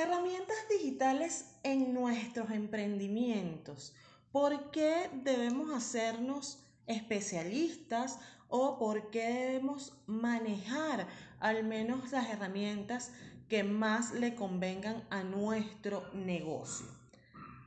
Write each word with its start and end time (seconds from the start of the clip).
Herramientas 0.00 0.56
digitales 0.70 1.46
en 1.64 1.92
nuestros 1.92 2.52
emprendimientos. 2.52 3.96
¿Por 4.30 4.70
qué 4.70 5.10
debemos 5.24 5.74
hacernos 5.74 6.62
especialistas 6.86 8.20
o 8.46 8.78
por 8.78 9.10
qué 9.10 9.24
debemos 9.26 10.00
manejar 10.06 11.08
al 11.40 11.64
menos 11.64 12.12
las 12.12 12.30
herramientas 12.30 13.10
que 13.48 13.64
más 13.64 14.12
le 14.12 14.36
convengan 14.36 15.04
a 15.10 15.24
nuestro 15.24 16.08
negocio? 16.14 16.86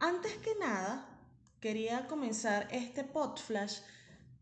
Antes 0.00 0.34
que 0.38 0.54
nada, 0.58 1.06
quería 1.60 2.06
comenzar 2.06 2.68
este 2.70 3.04
flash 3.04 3.80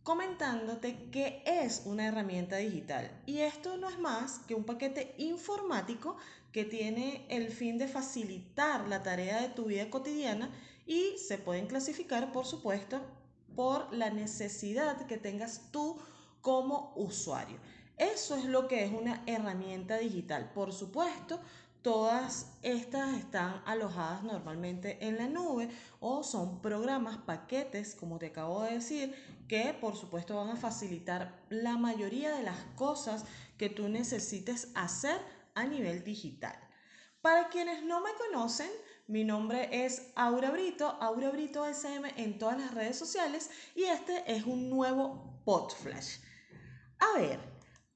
comentándote 0.02 1.08
qué 1.10 1.42
es 1.46 1.82
una 1.84 2.06
herramienta 2.06 2.56
digital. 2.56 3.10
Y 3.26 3.38
esto 3.38 3.76
no 3.76 3.88
es 3.88 3.98
más 3.98 4.40
que 4.40 4.54
un 4.54 4.64
paquete 4.64 5.14
informático 5.18 6.16
que 6.50 6.64
tiene 6.64 7.24
el 7.28 7.50
fin 7.50 7.78
de 7.78 7.88
facilitar 7.88 8.88
la 8.88 9.02
tarea 9.02 9.40
de 9.40 9.48
tu 9.48 9.66
vida 9.66 9.90
cotidiana 9.90 10.50
y 10.86 11.16
se 11.18 11.38
pueden 11.38 11.66
clasificar, 11.66 12.32
por 12.32 12.46
supuesto, 12.46 13.00
por 13.54 13.92
la 13.92 14.10
necesidad 14.10 15.06
que 15.06 15.18
tengas 15.18 15.70
tú 15.70 15.96
como 16.40 16.92
usuario. 16.96 17.58
Eso 17.96 18.36
es 18.36 18.44
lo 18.44 18.66
que 18.66 18.84
es 18.84 18.92
una 18.92 19.22
herramienta 19.26 19.98
digital. 19.98 20.50
Por 20.52 20.72
supuesto, 20.72 21.38
Todas 21.82 22.46
estas 22.62 23.18
están 23.18 23.60
alojadas 23.66 24.22
normalmente 24.22 25.04
en 25.04 25.16
la 25.16 25.26
nube 25.26 25.68
o 25.98 26.22
son 26.22 26.62
programas, 26.62 27.18
paquetes, 27.18 27.96
como 27.96 28.20
te 28.20 28.26
acabo 28.26 28.62
de 28.62 28.74
decir, 28.74 29.14
que 29.48 29.74
por 29.80 29.96
supuesto 29.96 30.36
van 30.36 30.50
a 30.50 30.56
facilitar 30.56 31.44
la 31.50 31.76
mayoría 31.76 32.36
de 32.36 32.44
las 32.44 32.58
cosas 32.76 33.24
que 33.58 33.68
tú 33.68 33.88
necesites 33.88 34.68
hacer 34.76 35.20
a 35.54 35.64
nivel 35.64 36.04
digital. 36.04 36.56
Para 37.20 37.48
quienes 37.48 37.82
no 37.82 38.00
me 38.00 38.10
conocen, 38.14 38.70
mi 39.08 39.24
nombre 39.24 39.84
es 39.84 40.12
Aura 40.14 40.50
Brito, 40.52 40.86
Aura 41.00 41.30
Brito 41.30 41.66
SM 41.66 42.14
en 42.16 42.38
todas 42.38 42.58
las 42.58 42.74
redes 42.74 42.96
sociales 42.96 43.50
y 43.74 43.82
este 43.84 44.22
es 44.32 44.44
un 44.44 44.70
nuevo 44.70 45.42
Podflash. 45.44 46.18
A 47.00 47.18
ver, 47.18 47.40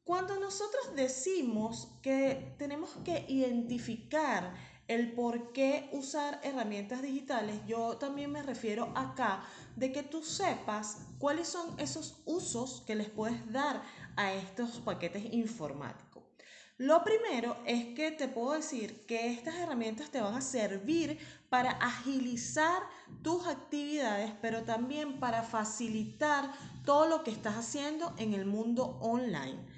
cuando 0.02 0.35
nosotros 0.46 0.94
decimos 0.94 1.88
que 2.02 2.54
tenemos 2.56 2.90
que 3.04 3.24
identificar 3.26 4.54
el 4.86 5.12
por 5.12 5.52
qué 5.52 5.90
usar 5.90 6.38
herramientas 6.44 7.02
digitales, 7.02 7.56
yo 7.66 7.96
también 7.96 8.30
me 8.30 8.44
refiero 8.44 8.92
acá 8.94 9.42
de 9.74 9.90
que 9.90 10.04
tú 10.04 10.22
sepas 10.22 10.98
cuáles 11.18 11.48
son 11.48 11.74
esos 11.80 12.22
usos 12.26 12.84
que 12.86 12.94
les 12.94 13.10
puedes 13.10 13.50
dar 13.50 13.82
a 14.14 14.34
estos 14.34 14.78
paquetes 14.78 15.24
informáticos. 15.32 16.22
Lo 16.78 17.02
primero 17.02 17.56
es 17.66 17.96
que 17.96 18.12
te 18.12 18.28
puedo 18.28 18.52
decir 18.52 19.04
que 19.06 19.32
estas 19.32 19.56
herramientas 19.56 20.10
te 20.10 20.20
van 20.20 20.34
a 20.34 20.40
servir 20.42 21.18
para 21.48 21.72
agilizar 21.72 22.84
tus 23.22 23.48
actividades, 23.48 24.30
pero 24.40 24.62
también 24.62 25.18
para 25.18 25.42
facilitar 25.42 26.52
todo 26.84 27.08
lo 27.08 27.24
que 27.24 27.32
estás 27.32 27.56
haciendo 27.56 28.14
en 28.18 28.32
el 28.32 28.46
mundo 28.46 28.96
online. 29.00 29.74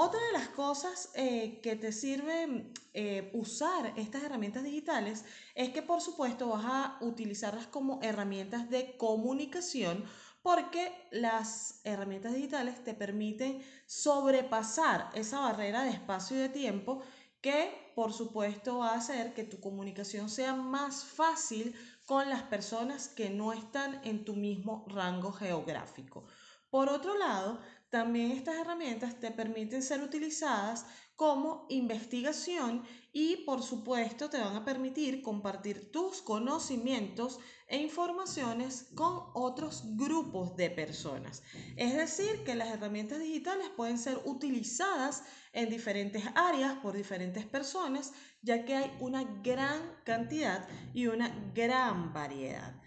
Otra 0.00 0.20
de 0.26 0.32
las 0.32 0.50
cosas 0.50 1.10
eh, 1.14 1.58
que 1.60 1.74
te 1.74 1.90
sirve 1.90 2.70
eh, 2.94 3.32
usar 3.34 3.94
estas 3.96 4.22
herramientas 4.22 4.62
digitales 4.62 5.24
es 5.56 5.70
que 5.70 5.82
por 5.82 6.00
supuesto 6.00 6.50
vas 6.50 6.64
a 6.64 6.98
utilizarlas 7.00 7.66
como 7.66 7.98
herramientas 8.00 8.70
de 8.70 8.96
comunicación 8.96 10.04
porque 10.40 10.94
las 11.10 11.80
herramientas 11.82 12.32
digitales 12.32 12.84
te 12.84 12.94
permiten 12.94 13.60
sobrepasar 13.86 15.10
esa 15.14 15.40
barrera 15.40 15.82
de 15.82 15.90
espacio 15.90 16.36
y 16.36 16.40
de 16.42 16.48
tiempo 16.50 17.02
que 17.40 17.92
por 17.96 18.12
supuesto 18.12 18.78
va 18.78 18.90
a 18.90 18.98
hacer 18.98 19.34
que 19.34 19.42
tu 19.42 19.58
comunicación 19.58 20.28
sea 20.30 20.54
más 20.54 21.02
fácil 21.02 21.74
con 22.06 22.30
las 22.30 22.44
personas 22.44 23.08
que 23.08 23.30
no 23.30 23.52
están 23.52 24.00
en 24.04 24.24
tu 24.24 24.36
mismo 24.36 24.84
rango 24.86 25.32
geográfico. 25.32 26.24
Por 26.70 26.88
otro 26.88 27.16
lado, 27.16 27.60
también 27.90 28.32
estas 28.32 28.56
herramientas 28.56 29.18
te 29.18 29.30
permiten 29.30 29.82
ser 29.82 30.02
utilizadas 30.02 30.84
como 31.16 31.66
investigación 31.68 32.84
y 33.12 33.38
por 33.38 33.62
supuesto 33.62 34.30
te 34.30 34.38
van 34.38 34.54
a 34.54 34.64
permitir 34.64 35.20
compartir 35.20 35.90
tus 35.90 36.22
conocimientos 36.22 37.40
e 37.66 37.78
informaciones 37.78 38.90
con 38.94 39.24
otros 39.34 39.82
grupos 39.96 40.54
de 40.54 40.70
personas. 40.70 41.42
Es 41.76 41.96
decir, 41.96 42.44
que 42.44 42.54
las 42.54 42.68
herramientas 42.68 43.18
digitales 43.18 43.68
pueden 43.70 43.98
ser 43.98 44.20
utilizadas 44.26 45.24
en 45.52 45.70
diferentes 45.70 46.22
áreas 46.36 46.74
por 46.76 46.94
diferentes 46.94 47.46
personas, 47.46 48.12
ya 48.42 48.64
que 48.64 48.76
hay 48.76 48.96
una 49.00 49.24
gran 49.42 49.80
cantidad 50.04 50.68
y 50.94 51.08
una 51.08 51.30
gran 51.52 52.12
variedad. 52.12 52.80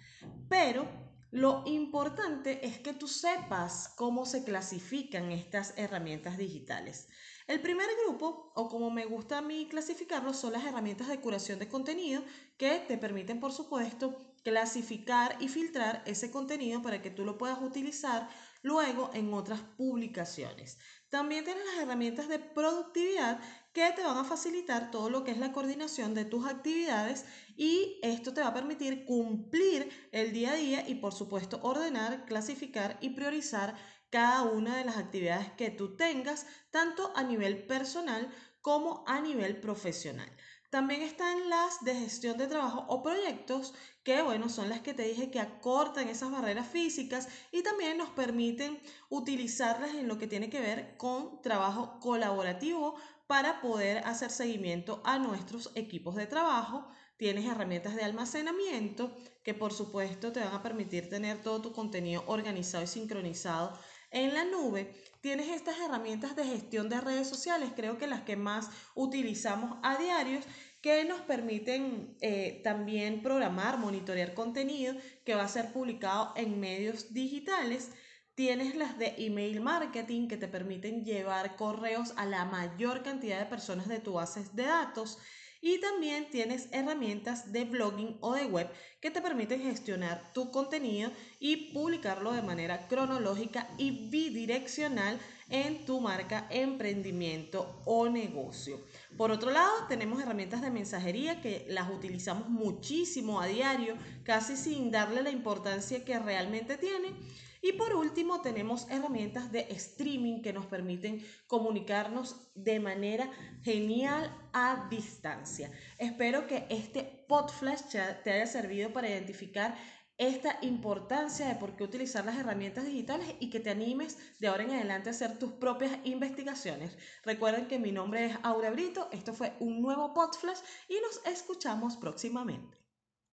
Pero 0.47 1.10
lo 1.31 1.63
importante 1.65 2.65
es 2.67 2.79
que 2.79 2.93
tú 2.93 3.07
sepas 3.07 3.93
cómo 3.95 4.25
se 4.25 4.43
clasifican 4.43 5.31
estas 5.31 5.73
herramientas 5.77 6.37
digitales. 6.37 7.07
El 7.47 7.61
primer 7.61 7.87
grupo, 8.05 8.51
o 8.53 8.67
como 8.67 8.91
me 8.91 9.05
gusta 9.05 9.37
a 9.37 9.41
mí 9.41 9.67
clasificarlo, 9.69 10.33
son 10.33 10.53
las 10.53 10.65
herramientas 10.65 11.07
de 11.07 11.21
curación 11.21 11.57
de 11.57 11.69
contenido 11.69 12.21
que 12.57 12.79
te 12.79 12.97
permiten, 12.97 13.39
por 13.39 13.53
supuesto, 13.53 14.17
clasificar 14.43 15.37
y 15.39 15.47
filtrar 15.47 16.03
ese 16.05 16.31
contenido 16.31 16.81
para 16.81 17.01
que 17.01 17.11
tú 17.11 17.23
lo 17.23 17.37
puedas 17.37 17.61
utilizar 17.61 18.29
luego 18.61 19.09
en 19.13 19.33
otras 19.33 19.61
publicaciones. 19.77 20.79
También 21.11 21.43
tienes 21.43 21.65
las 21.65 21.83
herramientas 21.83 22.29
de 22.29 22.39
productividad 22.39 23.41
que 23.73 23.91
te 23.91 24.01
van 24.01 24.15
a 24.17 24.23
facilitar 24.23 24.91
todo 24.91 25.09
lo 25.09 25.25
que 25.25 25.31
es 25.31 25.37
la 25.39 25.51
coordinación 25.51 26.13
de 26.13 26.23
tus 26.23 26.47
actividades 26.47 27.25
y 27.57 27.99
esto 28.01 28.33
te 28.33 28.39
va 28.39 28.47
a 28.47 28.53
permitir 28.53 29.03
cumplir 29.03 29.89
el 30.13 30.31
día 30.31 30.53
a 30.53 30.55
día 30.55 30.87
y 30.87 30.95
por 30.95 31.11
supuesto 31.13 31.59
ordenar, 31.63 32.23
clasificar 32.23 32.97
y 33.01 33.09
priorizar 33.09 33.75
cada 34.09 34.43
una 34.43 34.77
de 34.77 34.85
las 34.85 34.95
actividades 34.95 35.51
que 35.57 35.69
tú 35.69 35.97
tengas, 35.97 36.47
tanto 36.69 37.11
a 37.13 37.23
nivel 37.23 37.67
personal 37.67 38.33
como 38.61 39.03
a 39.05 39.19
nivel 39.19 39.59
profesional. 39.59 40.31
También 40.71 41.01
están 41.01 41.49
las 41.49 41.83
de 41.83 41.93
gestión 41.93 42.37
de 42.37 42.47
trabajo 42.47 42.85
o 42.87 43.03
proyectos, 43.03 43.73
que 44.05 44.21
bueno, 44.21 44.47
son 44.47 44.69
las 44.69 44.79
que 44.79 44.93
te 44.93 45.03
dije 45.03 45.29
que 45.29 45.41
acortan 45.41 46.07
esas 46.07 46.31
barreras 46.31 46.65
físicas 46.65 47.27
y 47.51 47.61
también 47.61 47.97
nos 47.97 48.11
permiten 48.11 48.81
utilizarlas 49.09 49.93
en 49.95 50.07
lo 50.07 50.17
que 50.17 50.27
tiene 50.27 50.49
que 50.49 50.61
ver 50.61 50.95
con 50.95 51.41
trabajo 51.41 51.99
colaborativo 51.99 52.95
para 53.27 53.59
poder 53.59 53.97
hacer 54.07 54.31
seguimiento 54.31 55.01
a 55.03 55.19
nuestros 55.19 55.73
equipos 55.75 56.15
de 56.15 56.25
trabajo. 56.25 56.87
Tienes 57.17 57.45
herramientas 57.45 57.97
de 57.97 58.05
almacenamiento 58.05 59.13
que 59.43 59.53
por 59.53 59.73
supuesto 59.73 60.31
te 60.31 60.39
van 60.39 60.53
a 60.53 60.63
permitir 60.63 61.09
tener 61.09 61.41
todo 61.41 61.61
tu 61.61 61.73
contenido 61.73 62.23
organizado 62.27 62.85
y 62.85 62.87
sincronizado 62.87 63.77
en 64.11 64.33
la 64.33 64.43
nube 64.45 64.93
tienes 65.21 65.49
estas 65.49 65.79
herramientas 65.79 66.35
de 66.35 66.45
gestión 66.45 66.89
de 66.89 66.99
redes 66.99 67.27
sociales, 67.27 67.71
creo 67.75 67.97
que 67.97 68.07
las 68.07 68.21
que 68.21 68.35
más 68.35 68.69
utilizamos 68.95 69.79
a 69.83 69.97
diario, 69.97 70.39
que 70.81 71.05
nos 71.05 71.21
permiten 71.21 72.17
eh, 72.21 72.59
también 72.63 73.21
programar, 73.21 73.77
monitorear 73.77 74.33
contenido 74.33 74.95
que 75.23 75.35
va 75.35 75.43
a 75.43 75.47
ser 75.47 75.71
publicado 75.71 76.33
en 76.35 76.59
medios 76.59 77.13
digitales. 77.13 77.91
Tienes 78.33 78.75
las 78.75 78.97
de 78.97 79.13
email 79.19 79.61
marketing 79.61 80.27
que 80.27 80.37
te 80.37 80.47
permiten 80.47 81.05
llevar 81.05 81.55
correos 81.55 82.13
a 82.17 82.25
la 82.25 82.45
mayor 82.45 83.03
cantidad 83.03 83.37
de 83.37 83.45
personas 83.45 83.87
de 83.87 83.99
tu 83.99 84.13
base 84.13 84.43
de 84.53 84.63
datos. 84.63 85.19
Y 85.61 85.79
también 85.79 86.29
tienes 86.31 86.67
herramientas 86.71 87.51
de 87.51 87.65
blogging 87.65 88.17
o 88.19 88.33
de 88.33 88.45
web 88.45 88.67
que 88.99 89.11
te 89.11 89.21
permiten 89.21 89.61
gestionar 89.61 90.33
tu 90.33 90.49
contenido 90.51 91.11
y 91.39 91.71
publicarlo 91.73 92.31
de 92.31 92.41
manera 92.41 92.87
cronológica 92.87 93.69
y 93.77 94.09
bidireccional 94.09 95.19
en 95.51 95.85
tu 95.85 95.99
marca, 95.99 96.47
emprendimiento 96.49 97.81
o 97.85 98.09
negocio. 98.09 98.81
Por 99.17 99.31
otro 99.31 99.51
lado, 99.51 99.87
tenemos 99.87 100.21
herramientas 100.21 100.61
de 100.61 100.71
mensajería 100.71 101.41
que 101.41 101.65
las 101.69 101.89
utilizamos 101.89 102.49
muchísimo 102.49 103.39
a 103.39 103.47
diario, 103.47 103.95
casi 104.23 104.57
sin 104.57 104.89
darle 104.89 105.21
la 105.21 105.31
importancia 105.31 106.03
que 106.03 106.17
realmente 106.17 106.77
tienen 106.77 107.15
y 107.63 107.73
por 107.73 107.93
último, 107.93 108.41
tenemos 108.41 108.89
herramientas 108.89 109.51
de 109.51 109.67
streaming 109.69 110.41
que 110.41 110.51
nos 110.51 110.65
permiten 110.65 111.23
comunicarnos 111.45 112.51
de 112.55 112.79
manera 112.79 113.29
genial 113.61 114.35
a 114.51 114.87
distancia. 114.89 115.71
Espero 115.99 116.47
que 116.47 116.65
este 116.69 117.03
podflash 117.27 117.81
te 118.23 118.31
haya 118.31 118.47
servido 118.47 118.91
para 118.91 119.09
identificar 119.09 119.77
esta 120.21 120.59
importancia 120.61 121.47
de 121.47 121.55
por 121.55 121.75
qué 121.75 121.83
utilizar 121.83 122.23
las 122.23 122.37
herramientas 122.37 122.85
digitales 122.85 123.27
y 123.39 123.49
que 123.49 123.59
te 123.59 123.71
animes 123.71 124.19
de 124.39 124.49
ahora 124.49 124.63
en 124.63 124.71
adelante 124.71 125.09
a 125.09 125.13
hacer 125.13 125.39
tus 125.39 125.53
propias 125.53 125.97
investigaciones. 126.03 126.95
Recuerden 127.25 127.67
que 127.67 127.79
mi 127.79 127.91
nombre 127.91 128.27
es 128.27 128.37
Aura 128.43 128.69
Brito, 128.69 129.09
esto 129.11 129.33
fue 129.33 129.53
un 129.59 129.81
nuevo 129.81 130.13
Podflash 130.13 130.59
y 130.87 130.99
nos 131.01 131.25
escuchamos 131.25 131.97
próximamente. 131.97 132.80